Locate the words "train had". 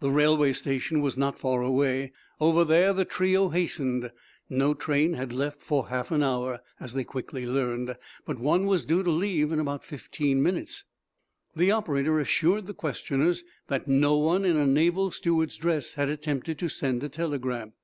4.74-5.32